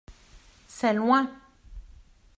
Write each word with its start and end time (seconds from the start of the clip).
C’est 0.65 0.93
loin. 0.95 1.29